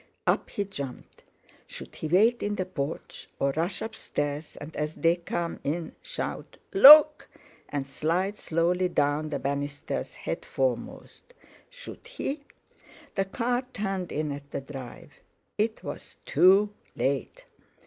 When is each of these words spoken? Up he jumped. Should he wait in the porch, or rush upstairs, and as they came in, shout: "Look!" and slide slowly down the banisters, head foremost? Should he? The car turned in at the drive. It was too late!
Up 0.25 0.49
he 0.49 0.65
jumped. 0.65 1.23
Should 1.67 1.93
he 1.97 2.07
wait 2.07 2.41
in 2.41 2.55
the 2.55 2.65
porch, 2.65 3.29
or 3.37 3.51
rush 3.55 3.83
upstairs, 3.83 4.55
and 4.59 4.75
as 4.75 4.95
they 4.95 5.15
came 5.17 5.59
in, 5.63 5.93
shout: 6.01 6.57
"Look!" 6.73 7.29
and 7.69 7.85
slide 7.85 8.39
slowly 8.39 8.89
down 8.89 9.29
the 9.29 9.37
banisters, 9.37 10.15
head 10.15 10.43
foremost? 10.43 11.35
Should 11.69 12.07
he? 12.07 12.45
The 13.13 13.25
car 13.25 13.61
turned 13.73 14.11
in 14.11 14.31
at 14.31 14.49
the 14.49 14.61
drive. 14.61 15.13
It 15.59 15.83
was 15.83 16.17
too 16.25 16.73
late! 16.95 17.45